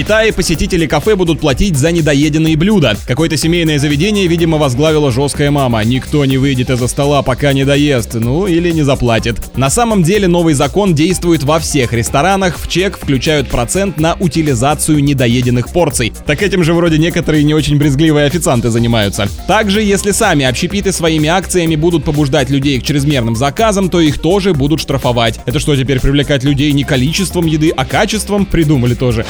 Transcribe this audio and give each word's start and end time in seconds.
Китае 0.00 0.32
посетители 0.32 0.86
кафе 0.86 1.14
будут 1.14 1.40
платить 1.40 1.76
за 1.76 1.92
недоеденные 1.92 2.56
блюда. 2.56 2.96
Какое-то 3.06 3.36
семейное 3.36 3.78
заведение, 3.78 4.26
видимо, 4.28 4.56
возглавила 4.56 5.12
жесткая 5.12 5.50
мама. 5.50 5.84
Никто 5.84 6.24
не 6.24 6.38
выйдет 6.38 6.70
из-за 6.70 6.88
стола, 6.88 7.20
пока 7.20 7.52
не 7.52 7.66
доест, 7.66 8.14
ну 8.14 8.46
или 8.46 8.70
не 8.70 8.80
заплатит. 8.80 9.54
На 9.58 9.68
самом 9.68 10.02
деле 10.02 10.26
новый 10.26 10.54
закон 10.54 10.94
действует 10.94 11.42
во 11.42 11.58
всех 11.58 11.92
ресторанах. 11.92 12.58
В 12.58 12.66
чек 12.66 12.96
включают 12.96 13.48
процент 13.50 14.00
на 14.00 14.14
утилизацию 14.14 15.04
недоеденных 15.04 15.68
порций. 15.68 16.14
Так 16.24 16.42
этим 16.42 16.64
же 16.64 16.72
вроде 16.72 16.96
некоторые 16.96 17.44
не 17.44 17.52
очень 17.52 17.76
брезгливые 17.76 18.24
официанты 18.24 18.70
занимаются. 18.70 19.28
Также, 19.46 19.82
если 19.82 20.12
сами 20.12 20.46
общепиты 20.46 20.92
своими 20.92 21.28
акциями 21.28 21.76
будут 21.76 22.04
побуждать 22.04 22.48
людей 22.48 22.80
к 22.80 22.84
чрезмерным 22.84 23.36
заказам, 23.36 23.90
то 23.90 24.00
их 24.00 24.18
тоже 24.18 24.54
будут 24.54 24.80
штрафовать. 24.80 25.40
Это 25.44 25.60
что, 25.60 25.76
теперь 25.76 26.00
привлекать 26.00 26.42
людей 26.42 26.72
не 26.72 26.84
количеством 26.84 27.44
еды, 27.44 27.70
а 27.76 27.84
качеством? 27.84 28.46
Придумали 28.46 28.94
тоже. 28.94 29.26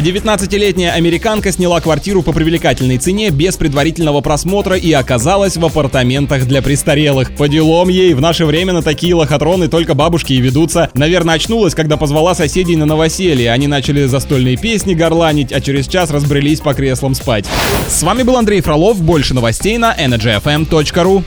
А 0.00 0.02
19-летняя 0.02 0.92
американка 0.92 1.52
сняла 1.52 1.78
квартиру 1.78 2.22
по 2.22 2.32
привлекательной 2.32 2.96
цене 2.96 3.28
без 3.28 3.58
предварительного 3.58 4.22
просмотра 4.22 4.74
и 4.74 4.90
оказалась 4.92 5.58
в 5.58 5.66
апартаментах 5.66 6.46
для 6.46 6.62
престарелых. 6.62 7.36
По 7.36 7.48
делам 7.48 7.90
ей, 7.90 8.14
в 8.14 8.20
наше 8.22 8.46
время 8.46 8.72
на 8.72 8.80
такие 8.80 9.14
лохотроны 9.14 9.68
только 9.68 9.92
бабушки 9.92 10.32
и 10.32 10.40
ведутся. 10.40 10.88
Наверное, 10.94 11.34
очнулась, 11.34 11.74
когда 11.74 11.98
позвала 11.98 12.34
соседей 12.34 12.76
на 12.76 12.86
новоселье. 12.86 13.52
Они 13.52 13.66
начали 13.66 14.06
застольные 14.06 14.56
песни 14.56 14.94
горланить, 14.94 15.52
а 15.52 15.60
через 15.60 15.86
час 15.86 16.10
разбрелись 16.10 16.60
по 16.60 16.72
креслам 16.72 17.14
спать. 17.14 17.44
С 17.86 18.02
вами 18.02 18.22
был 18.22 18.38
Андрей 18.38 18.62
Фролов. 18.62 19.02
Больше 19.02 19.34
новостей 19.34 19.76
на 19.76 19.94
energyfm.ru. 19.94 21.24